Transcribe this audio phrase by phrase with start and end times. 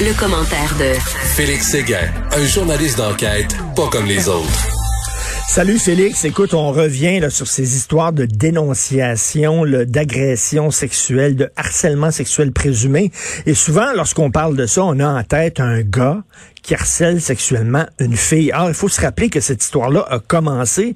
[0.00, 0.94] Le, commentaire de
[1.34, 4.68] Félix Séguin, un journaliste d'enquête pas comme les autres.
[5.48, 12.12] Salut Félix, écoute, on revient là, sur ces histoires de dénonciation, d'agression sexuelle, de harcèlement
[12.12, 13.10] sexuel présumé.
[13.46, 16.22] Et souvent, lorsqu'on parle de ça, on a en tête un gars
[16.62, 18.52] qui harcèle sexuellement une fille.
[18.52, 20.94] Alors, il faut se rappeler que cette histoire-là a commencé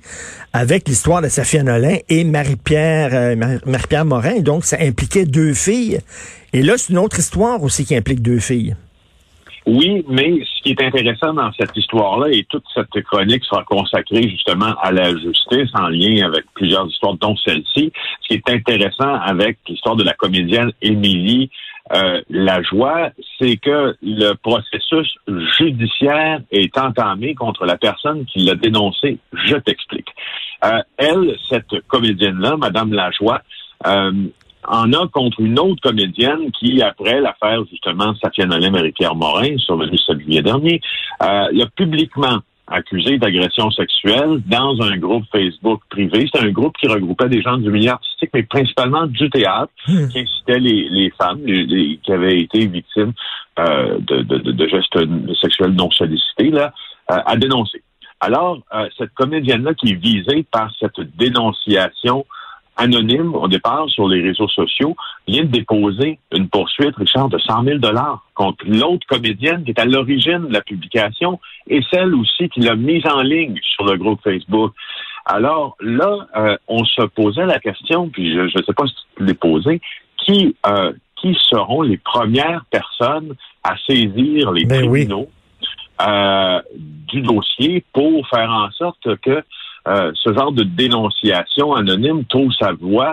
[0.53, 4.39] avec l'histoire de Safia Nolin et Marie-Pierre euh, Marie-Pierre Morin.
[4.41, 5.99] Donc, ça impliquait deux filles.
[6.53, 8.77] Et là, c'est une autre histoire aussi qui implique deux filles.
[9.65, 14.29] Oui, mais ce qui est intéressant dans cette histoire-là, et toute cette chronique sera consacrée
[14.29, 17.93] justement à la justice en lien avec plusieurs histoires, dont celle-ci.
[18.23, 21.51] Ce qui est intéressant avec l'histoire de la comédienne Émilie
[21.95, 25.15] euh, Lajoie, c'est que le processus
[25.59, 29.19] judiciaire est entamé contre la personne qui l'a dénoncé.
[29.33, 30.09] Je t'explique.
[30.65, 33.43] Euh, elle, cette comédienne-là, Madame Lajoie,
[33.87, 34.13] euh,
[34.67, 39.99] en a contre une autre comédienne qui, après l'affaire justement Safia Nolin Marie-Pierre Morin, survenue
[40.19, 40.81] juillet dernier,
[41.23, 46.29] euh, l'a publiquement accusé d'agression sexuelle dans un groupe Facebook privé.
[46.33, 50.09] C'est un groupe qui regroupait des gens du milieu artistique, mais principalement du théâtre, hmm.
[50.09, 53.13] qui incitait les, les femmes les, qui avaient été victimes
[53.59, 54.99] euh, de, de, de, gestes
[55.41, 56.73] sexuels non sollicités là,
[57.11, 57.83] euh, à dénoncer.
[58.21, 62.25] Alors, euh, cette comédienne-là qui est visée par cette dénonciation
[62.77, 64.97] anonyme au départ sur les réseaux sociaux,
[65.29, 69.81] vient de déposer une poursuite, Richard, de 100 000 dollars contre l'autre comédienne qui est
[69.81, 73.97] à l'origine de la publication et celle aussi qui l'a mise en ligne sur le
[73.97, 74.73] groupe Facebook.
[75.27, 79.25] Alors là, euh, on se posait la question, puis je ne sais pas si tu
[79.25, 79.81] l'as posé,
[80.19, 85.29] qui, euh, qui seront les premières personnes à saisir les ben tribunaux
[86.07, 86.61] euh,
[87.09, 89.45] du dossier pour faire en sorte que
[89.89, 93.11] euh, ce genre de dénonciation anonyme trouve sa voie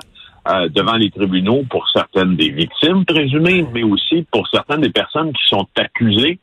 [0.48, 5.34] euh, devant les tribunaux pour certaines des victimes présumées, mais aussi pour certaines des personnes
[5.34, 6.40] qui sont accusées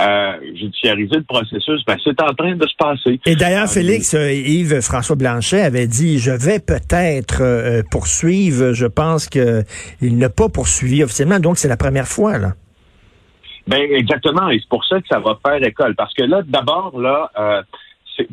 [0.00, 1.84] euh, judiciariser le processus.
[1.86, 3.20] Ben, c'est en train de se passer.
[3.26, 8.72] Et d'ailleurs, Félix, Yves François Blanchet avait dit, je vais peut-être poursuivre.
[8.72, 9.62] Je pense qu'il
[10.00, 12.54] n'a pas poursuivi officiellement, donc c'est la première fois là.
[13.68, 16.98] Ben exactement, et c'est pour ça que ça va faire école, parce que là, d'abord
[16.98, 17.30] là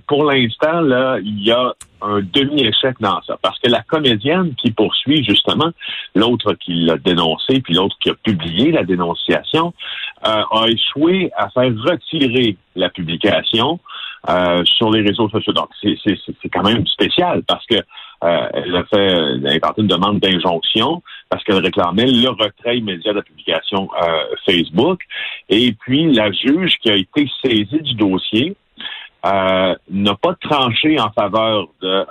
[0.07, 3.37] pour l'instant, là, il y a un demi-échec dans ça.
[3.41, 5.71] Parce que la comédienne qui poursuit, justement,
[6.15, 9.73] l'autre qui l'a dénoncé, puis l'autre qui a publié la dénonciation,
[10.25, 13.79] euh, a échoué à faire retirer la publication
[14.29, 15.53] euh, sur les réseaux sociaux.
[15.53, 21.03] Donc, c'est quand même spécial parce que euh, elle a fait elle une demande d'injonction
[21.29, 23.89] parce qu'elle réclamait le retrait immédiat de la publication
[24.45, 25.01] Facebook.
[25.49, 28.55] Et puis, la juge qui a été saisie du dossier,
[29.25, 32.05] euh, n'a pas tranché en faveur euh,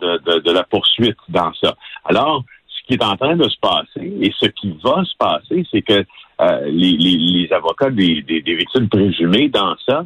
[0.00, 1.74] de, de, de, la poursuite dans ça.
[2.04, 5.66] Alors, ce qui est en train de se passer et ce qui va se passer,
[5.70, 6.04] c'est que
[6.40, 10.04] euh, les, les, les, avocats des, des, des, victimes présumées dans ça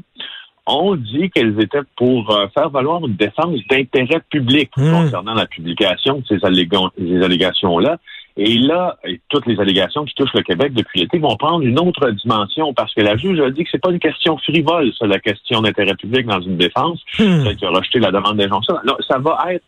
[0.66, 4.90] ont dit qu'elles étaient pour faire valoir une défense d'intérêt public hmm.
[4.90, 7.98] concernant la publication de ces, ces allégations-là.
[8.36, 8.96] Et là,
[9.28, 12.92] toutes les allégations qui touchent le Québec depuis l'été vont prendre une autre dimension parce
[12.92, 15.94] que la juge a dit que c'est pas une question frivole, ça, la question d'intérêt
[15.94, 17.54] public dans une défense, hmm.
[17.54, 18.74] qui a rejeté la demande d'injonction.
[19.08, 19.64] Ça va être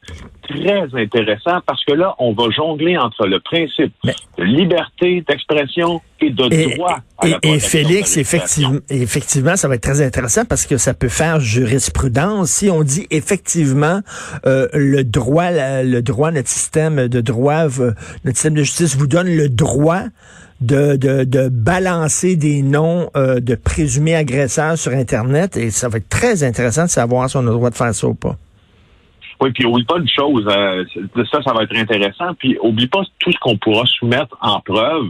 [0.49, 6.31] très intéressant parce que là, on va jongler entre le principe de liberté d'expression et
[6.31, 10.77] de droit à la Et, Félix, effectivement, effectivement, ça va être très intéressant parce que
[10.77, 12.51] ça peut faire jurisprudence.
[12.51, 14.01] Si on dit effectivement
[14.47, 17.65] euh, le droit, le droit, notre système de droit,
[18.25, 20.03] notre système de justice vous donne le droit
[20.61, 26.09] de, de, balancer des noms euh, de présumés agresseurs sur Internet et ça va être
[26.09, 28.37] très intéressant de savoir si on a le droit de faire ça ou pas.
[29.41, 30.85] Oui, puis oublie pas une chose, euh,
[31.31, 35.09] ça, ça va être intéressant, puis oublie pas tout ce qu'on pourra soumettre en preuve,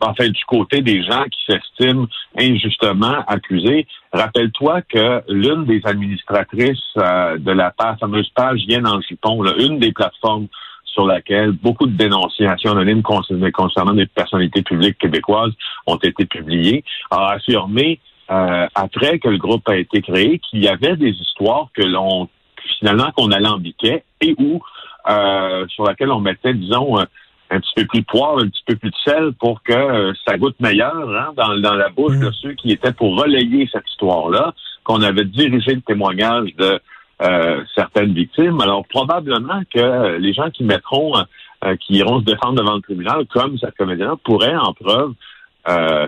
[0.00, 2.06] enfin du côté des gens qui s'estiment
[2.38, 3.86] injustement accusés.
[4.12, 9.92] Rappelle-toi que l'une des administratrices euh, de la fameuse page Yen en jupon, une des
[9.92, 10.48] plateformes
[10.96, 15.52] sur laquelle beaucoup de dénonciations anonymes concernant des personnalités publiques québécoises
[15.86, 18.00] ont été publiées, a affirmé
[18.30, 22.30] euh, après que le groupe a été créé qu'il y avait des histoires que l'on
[22.78, 24.62] finalement qu'on alambiquait et où
[25.10, 28.76] euh, sur laquelle on mettait, disons, un petit peu plus de poivre, un petit peu
[28.76, 32.28] plus de sel pour que euh, ça goûte meilleur hein, dans, dans la bouche de
[32.28, 32.34] mm.
[32.40, 36.80] ceux qui étaient pour relayer cette histoire-là, qu'on avait dirigé le témoignage de
[37.22, 38.60] euh, certaines victimes.
[38.60, 41.12] Alors probablement que les gens qui mettront,
[41.80, 45.14] qui iront se défendre devant le tribunal, comme cette comédienne, pourraient en preuve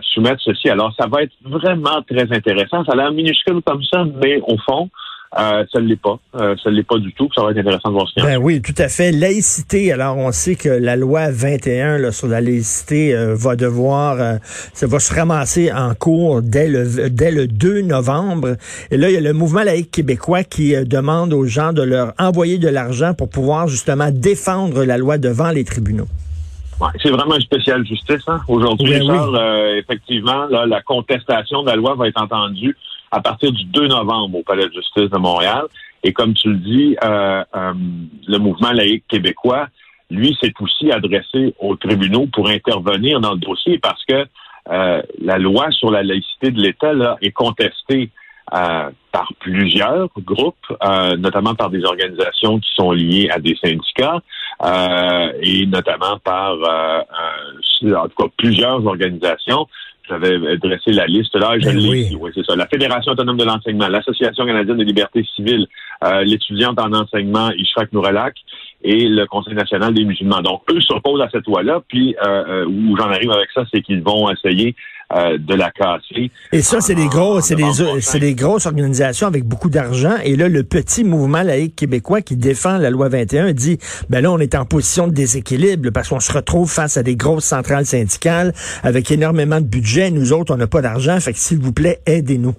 [0.02, 0.68] soumettre ceci.
[0.68, 2.84] Alors ça va être vraiment très intéressant.
[2.84, 4.90] Ça a l'air minuscule comme ça, mais au fond,
[5.36, 6.18] euh, ça ne l'est pas.
[6.36, 7.28] Euh, ça ne l'est pas du tout.
[7.34, 9.12] Ça va être intéressant de voir ce qu'il y Ben oui, tout à fait.
[9.12, 9.92] Laïcité.
[9.92, 14.36] Alors, on sait que la loi 21 là, sur la laïcité euh, va devoir, euh,
[14.72, 18.56] ça va se ramasser en cours dès le, dès le 2 novembre.
[18.90, 22.14] Et là, il y a le mouvement laïque québécois qui demande aux gens de leur
[22.18, 26.08] envoyer de l'argent pour pouvoir justement défendre la loi devant les tribunaux.
[26.80, 28.22] Ouais, c'est vraiment une spéciale justice.
[28.28, 28.40] Hein?
[28.48, 28.94] Aujourd'hui,
[29.76, 32.76] effectivement, là, la contestation de la loi va être entendue
[33.10, 35.64] à partir du 2 novembre au Palais de justice de Montréal.
[36.04, 37.72] Et comme tu le dis, euh, euh,
[38.26, 39.68] le mouvement laïque québécois,
[40.10, 44.24] lui, s'est aussi adressé aux tribunaux pour intervenir dans le dossier parce que
[44.70, 48.10] euh, la loi sur la laïcité de l'État là, est contestée
[48.50, 50.72] par plusieurs groupes,
[51.18, 54.22] notamment par des organisations qui sont liées à des syndicats
[55.42, 59.66] et notamment par en tout cas plusieurs organisations
[60.08, 62.30] j'avais dressé la liste là, je ben l'ai oui.
[62.34, 62.56] c'est ça.
[62.56, 65.66] La Fédération autonome de l'enseignement, l'Association canadienne des libertés civiles,
[66.04, 68.34] euh, l'étudiante en enseignement Ishrak Nourelak
[68.82, 70.40] et le Conseil national des musulmans.
[70.40, 73.82] Donc, eux s'opposent à cette loi-là, puis euh, euh où j'en arrive avec ça, c'est
[73.82, 74.74] qu'ils vont essayer
[75.10, 76.30] euh, de la casser.
[76.52, 77.70] Et ça, c'est des gros, c'est des,
[78.00, 80.16] c'est des grosses organisations avec beaucoup d'argent.
[80.22, 83.78] Et là, le petit mouvement laïque québécois qui défend la loi 21 dit,
[84.10, 87.16] ben là, on est en position de déséquilibre parce qu'on se retrouve face à des
[87.16, 88.52] grosses centrales syndicales
[88.82, 90.10] avec énormément de budget.
[90.10, 91.18] Nous autres, on n'a pas d'argent.
[91.20, 92.54] Fait que s'il vous plaît, aidez-nous.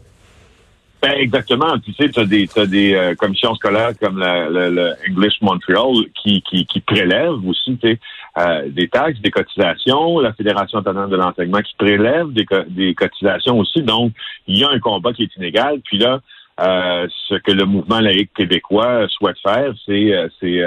[1.01, 1.78] Ben exactement.
[1.80, 6.42] Tu sais, tu as des, as des euh, commissions scolaires comme le, English Montreal qui,
[6.42, 8.00] qui, qui prélèvent aussi tu sais,
[8.37, 10.19] euh, des taxes, des cotisations.
[10.19, 13.81] La Fédération autonome de l'enseignement qui prélève des, cotisations aussi.
[13.81, 14.13] Donc,
[14.47, 15.79] il y a un combat qui est inégal.
[15.83, 16.19] Puis là,
[16.61, 20.61] euh, ce que le mouvement laïque québécois souhaite faire, c'est c'est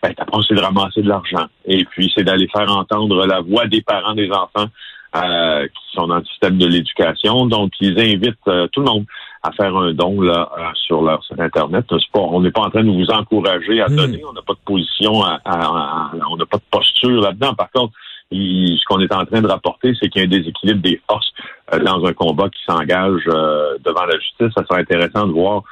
[0.00, 0.14] ben,
[0.46, 1.46] c'est de ramasser de l'argent.
[1.64, 4.68] Et puis, c'est d'aller faire entendre la voix des parents des enfants
[5.14, 7.46] qui sont dans le système de l'éducation.
[7.46, 8.36] Donc, ils invitent
[8.72, 9.04] tout le monde
[9.42, 11.86] à faire un don là euh, sur leur site internet.
[12.14, 13.96] on n'est pas en train de vous encourager à hmm.
[13.96, 14.22] donner.
[14.28, 17.54] On n'a pas de position, on n'a pas de posture là-dedans.
[17.54, 17.92] Par contre,
[18.30, 21.32] ce qu'on est en train de rapporter, c'est qu'il y a un déséquilibre des forces
[21.72, 24.52] euh, dans un combat qui s'engage euh, devant la justice.
[24.56, 25.62] Ça serait intéressant de voir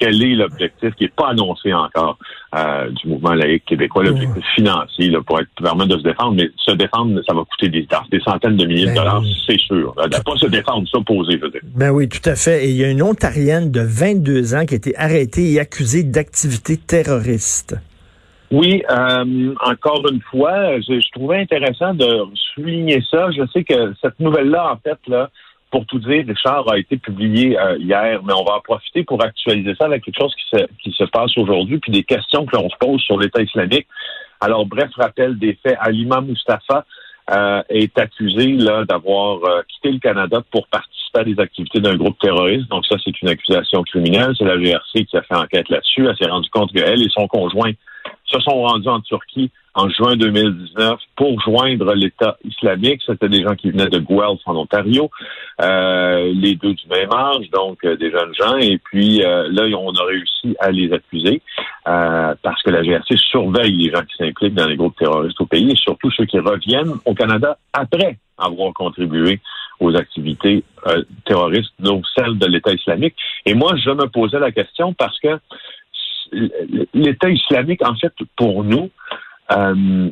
[0.00, 2.18] quel est l'objectif qui n'est pas annoncé encore
[2.56, 6.34] euh, du mouvement laïque québécois, l'objectif financier là, pour être permettre de se défendre.
[6.36, 9.60] Mais se défendre, ça va coûter des, des centaines de milliers de ben dollars, c'est
[9.60, 9.94] sûr.
[9.94, 11.60] De pas se défendre, s'opposer, je veux dire.
[11.76, 12.64] Ben oui, tout à fait.
[12.64, 16.02] Et il y a une Ontarienne de 22 ans qui a été arrêtée et accusée
[16.02, 17.76] d'activité terroriste.
[18.50, 22.24] Oui, euh, encore une fois, je, je, trouvais intéressant de
[22.54, 23.30] souligner ça.
[23.30, 25.30] Je sais que cette nouvelle-là, en fait, là,
[25.70, 29.22] pour tout dire, Richard a été publié euh, hier, mais on va en profiter pour
[29.22, 32.56] actualiser ça avec quelque chose qui se, qui se passe aujourd'hui, puis des questions que
[32.56, 33.86] l'on se pose sur l'État islamique.
[34.40, 35.76] Alors, bref, rappel des faits.
[35.80, 36.84] Alima Mustafa
[37.30, 38.56] euh, est accusé
[38.88, 42.68] d'avoir euh, quitté le Canada pour participer à des activités d'un groupe terroriste.
[42.68, 44.32] Donc ça, c'est une accusation criminelle.
[44.36, 46.06] C'est la GRC qui a fait enquête là-dessus.
[46.08, 47.72] Elle s'est rendue compte qu'elle et son conjoint
[48.30, 53.02] se sont rendus en Turquie en juin 2019 pour joindre l'État islamique.
[53.06, 55.10] C'était des gens qui venaient de Guelph en Ontario,
[55.60, 58.56] euh, les deux du même âge, donc euh, des jeunes gens.
[58.56, 61.42] Et puis euh, là, on a réussi à les accuser
[61.84, 65.72] parce que la GRC surveille les gens qui s'impliquent dans les groupes terroristes au pays
[65.72, 69.40] et surtout ceux qui reviennent au Canada après avoir contribué
[69.80, 70.62] aux activités
[71.24, 73.16] terroristes, donc celles de l'État islamique.
[73.44, 75.40] Et moi, je me posais la question parce que
[76.94, 78.90] l'État islamique, en fait, pour nous,
[79.52, 80.10] euh,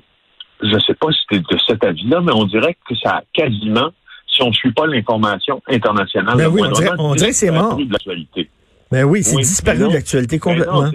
[0.62, 3.22] je ne sais pas si c'était de cet avis-là, mais on dirait que ça a
[3.32, 3.90] quasiment,
[4.26, 6.62] si on ne suit pas l'information internationale, ben oui,
[6.98, 7.76] on dirait, que c'est mort.
[7.76, 8.50] De l'actualité.
[8.90, 10.90] Ben oui, c'est disparu de l'actualité complètement.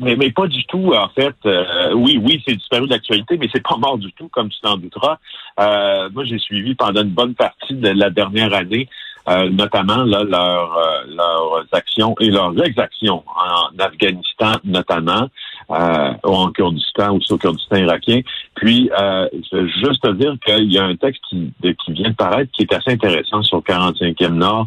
[0.00, 1.34] Mais, mais, pas du tout, en fait.
[1.46, 4.60] Euh, oui, oui, c'est disparu de l'actualité, mais c'est pas mort du tout, comme tu
[4.60, 5.16] t'en douteras.
[5.58, 8.86] Euh, moi, j'ai suivi pendant une bonne partie de la dernière année
[9.28, 15.28] euh, notamment là, euh, leurs actions et leurs exactions en Afghanistan notamment,
[15.70, 18.20] euh, ou en Kurdistan, ou au Kurdistan irakien.
[18.54, 22.10] Puis, euh, je veux juste te dire qu'il y a un texte qui, qui vient
[22.10, 24.66] de paraître qui est assez intéressant sur le 45e Nord,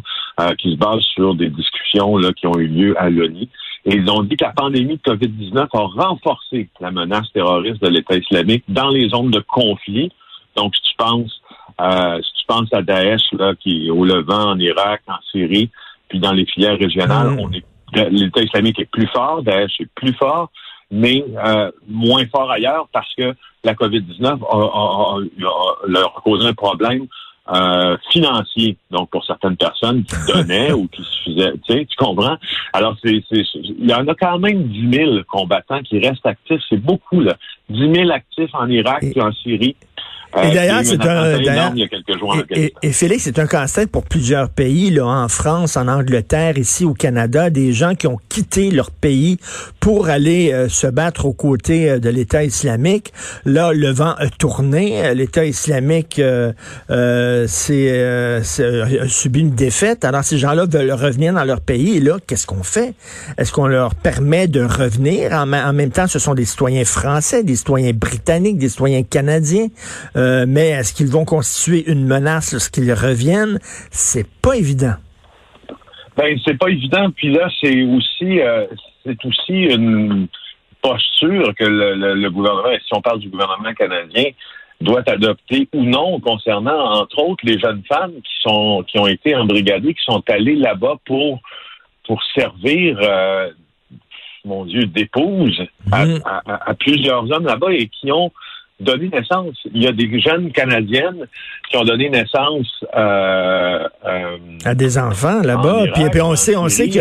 [0.58, 3.48] qui se base sur des discussions là, qui ont eu lieu à l'ONU.
[3.86, 7.88] Et ils ont dit que la pandémie de COVID-19 a renforcé la menace terroriste de
[7.88, 10.10] l'État islamique dans les zones de conflit.
[10.56, 11.40] Donc, si tu penses
[11.80, 15.70] euh, si tu penses à Daesh, là, qui est au Levant, en Irak, en Syrie,
[16.08, 17.40] puis dans les filières régionales, mm.
[17.40, 17.64] on est
[18.10, 20.50] l'État islamique est plus fort, Daesh est plus fort,
[20.90, 25.18] mais euh, moins fort ailleurs parce que la COVID-19 a,
[25.86, 27.06] leur causé un problème
[27.52, 31.96] euh, financier, donc pour certaines personnes qui donnaient ou qui se faisaient, tu sais, tu
[31.96, 32.36] comprends?
[32.72, 36.82] Alors, c'est, il y en a quand même 10 000 combattants qui restent actifs, c'est
[36.82, 37.36] beaucoup, là.
[37.68, 39.76] 10 000 actifs en Irak et en Syrie.
[40.42, 41.74] Et d'ailleurs, c'est un.
[42.82, 46.94] et, Félix, c'est un casse-tête pour plusieurs pays, là, en France, en Angleterre, ici au
[46.94, 49.38] Canada, des gens qui ont quitté leur pays
[49.80, 53.12] pour aller euh, se battre aux côtés euh, de l'État islamique.
[53.44, 55.14] Là, le vent a tourné.
[55.14, 56.52] L'État islamique euh,
[56.90, 60.04] euh, a subi une défaite.
[60.04, 61.96] Alors, ces gens-là veulent revenir dans leur pays.
[61.96, 62.94] Et là, qu'est-ce qu'on fait?
[63.38, 65.32] Est-ce qu'on leur permet de revenir?
[65.32, 69.68] En, en, même temps, ce sont des citoyens français, des citoyens britanniques, des citoyens canadiens.
[70.24, 73.58] Euh, mais est-ce qu'ils vont constituer une menace lorsqu'ils reviennent?
[73.90, 74.94] C'est pas évident.
[76.16, 77.10] Ben, c'est pas évident.
[77.10, 78.66] Puis là, c'est aussi, euh,
[79.04, 80.28] c'est aussi une
[80.80, 84.24] posture que le, gouvernement, si on parle du gouvernement canadien,
[84.80, 89.34] doit adopter ou non concernant, entre autres, les jeunes femmes qui sont qui ont été
[89.34, 91.40] embrigadées, qui sont allées là-bas pour
[92.06, 93.50] pour servir euh,
[94.44, 96.18] mon Dieu, d'épouse mmh.
[96.24, 98.30] à, plusieurs hommes là-bas et qui ont
[98.80, 99.56] donné naissance.
[99.72, 101.26] Il y a des jeunes Canadiennes
[101.70, 105.86] qui ont donné naissance euh, euh, à des enfants là-bas.
[105.94, 107.00] Puis, on sait, on sait que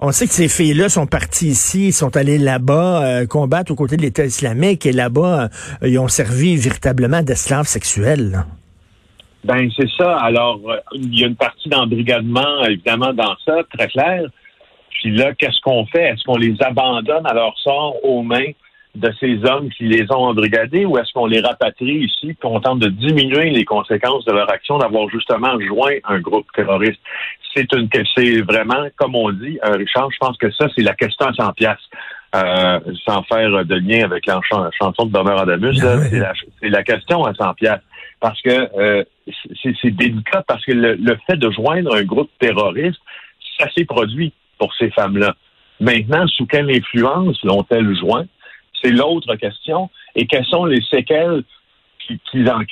[0.00, 3.96] on, sait que ces filles-là sont parties ici, sont allées là-bas euh, combattre aux côtés
[3.96, 5.48] de l'État islamique et là-bas
[5.82, 8.44] ils ont servi véritablement d'esclaves sexuels.
[9.44, 10.16] Ben c'est ça.
[10.18, 10.60] Alors
[10.92, 14.22] il y a une partie d'embrigadement évidemment dans ça, très clair.
[14.90, 16.08] Puis là, qu'est-ce qu'on fait?
[16.08, 18.52] Est-ce qu'on les abandonne à leur sort aux mains?
[18.98, 22.60] De ces hommes qui les ont embrigadés ou est-ce qu'on les rapatrie ici pour on
[22.60, 27.00] tente de diminuer les conséquences de leur action d'avoir justement joint un groupe terroriste?
[27.54, 30.94] C'est une c'est vraiment, comme on dit, euh, Richard, je pense que ça, c'est la
[30.94, 31.88] question à 100 piastres.
[32.36, 34.38] Euh, sans faire de lien avec la
[34.78, 35.76] chanson de Bernard Adamus,
[36.60, 37.86] c'est la, question à 100 piastres.
[38.20, 39.02] Parce que euh,
[39.62, 43.00] c'est délicat parce que le, le fait de joindre un groupe terroriste,
[43.58, 45.34] ça s'est produit pour ces femmes-là.
[45.80, 48.26] Maintenant, sous quelle influence l'ont-elles joint?
[48.82, 49.90] C'est l'autre question.
[50.14, 51.42] Et quelles sont les séquelles
[52.30, 52.62] qu'ils en,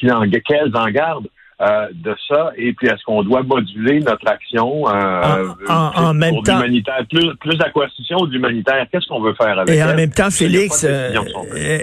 [0.75, 1.29] en gardent?
[1.63, 2.51] Euh, de ça.
[2.59, 6.61] Et puis est-ce qu'on doit moduler notre action euh, en, même temps
[7.09, 11.15] plus plus d'acquisition d'humanitaire qu'est-ce qu'on veut faire avec et en même temps Félix euh,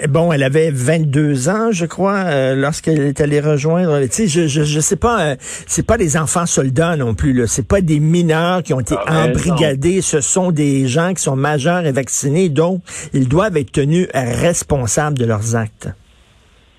[0.08, 4.62] bon elle avait 22 ans je crois lorsqu'elle est allée rejoindre tu sais je, je
[4.62, 7.48] je sais pas c'est pas des enfants soldats non plus là.
[7.48, 10.02] C'est pas des mineurs qui ont été ah, embrigadés.
[10.02, 12.80] Ce sont des gens qui sont majeurs et vaccinés donc
[13.12, 15.88] ils doivent être tenus responsables de leurs actes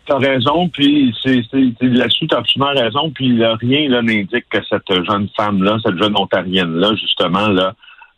[0.08, 1.42] T'as raison, puis c'est
[1.82, 6.96] là-dessus, t'as absolument raison, puis rien là n'indique que cette jeune femme-là, cette jeune ontarienne-là,
[6.96, 7.74] justement, là,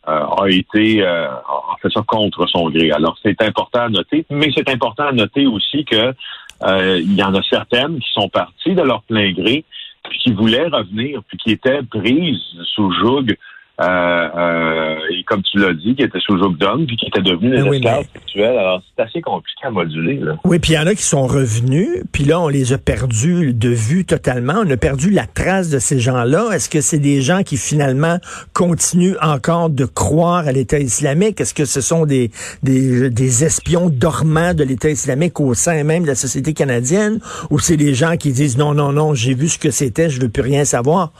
[0.08, 2.90] euh, a été euh, a fait ça contre son gré.
[2.92, 6.14] Alors, c'est important à noter, mais c'est important à noter aussi que
[6.62, 9.64] euh, il y en a certaines qui sont parties de leur plein gré,
[10.08, 12.40] puis qui voulaient revenir, puis qui étaient prises
[12.74, 13.36] sous joug
[13.80, 17.82] et comme tu l'as dit, qui était sous d'homme, puis qui était devenu des oui,
[18.14, 18.56] sexuels.
[18.56, 20.16] Alors, c'est assez compliqué à moduler.
[20.16, 20.36] Là.
[20.44, 23.54] Oui, puis il y en a qui sont revenus, puis là, on les a perdus
[23.54, 24.54] de vue totalement.
[24.64, 26.50] On a perdu la trace de ces gens-là.
[26.52, 28.18] Est-ce que c'est des gens qui, finalement,
[28.52, 31.40] continuent encore de croire à l'État islamique?
[31.40, 32.30] Est-ce que ce sont des,
[32.62, 37.20] des, des espions dormants de l'État islamique au sein même de la société canadienne?
[37.50, 40.20] Ou c'est des gens qui disent, non, non, non, j'ai vu ce que c'était, je
[40.20, 41.12] veux plus rien savoir?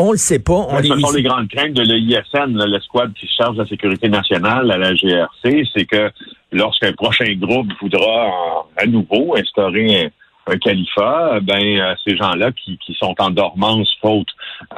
[0.00, 0.52] On le sait pas.
[0.52, 4.78] On ce sont les grandes craintes de l'ISN, l'escouade qui charge la sécurité nationale à
[4.78, 6.10] la GRC, c'est que
[6.52, 10.12] lorsqu'un prochain groupe voudra à nouveau instaurer
[10.46, 14.28] un, califat, ben euh, ces gens-là qui, sont en dormance faute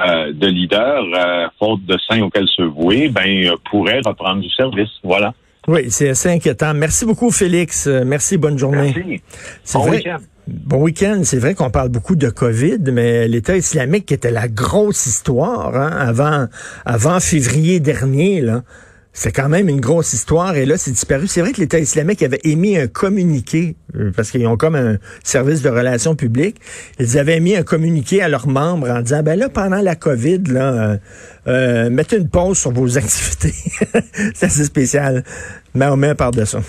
[0.01, 4.89] euh, de leader, euh, faute de saints auxquels se vouer, ben pourraient reprendre du service.
[5.03, 5.33] Voilà.
[5.67, 6.73] Oui, c'est assez inquiétant.
[6.73, 7.87] Merci beaucoup, Félix.
[7.87, 8.93] Merci, bonne journée.
[8.95, 9.21] Merci.
[9.73, 10.17] Bon week-end.
[10.47, 11.21] Bon week-end.
[11.23, 15.91] C'est vrai qu'on parle beaucoup de COVID, mais l'État islamique était la grosse histoire hein,
[15.91, 16.47] avant,
[16.85, 18.41] avant février dernier.
[18.41, 18.63] Là.
[19.13, 21.27] C'est quand même une grosse histoire et là, c'est disparu.
[21.27, 24.97] C'est vrai que l'État islamique avait émis un communiqué, euh, parce qu'ils ont comme un
[25.23, 26.61] service de relations publiques.
[26.97, 30.43] Ils avaient émis un communiqué à leurs membres en disant, ben là, pendant la COVID,
[30.47, 30.97] là, euh,
[31.47, 33.53] euh mettez une pause sur vos activités.
[34.33, 35.23] c'est assez spécial.
[35.75, 36.61] Mais on met part de ça.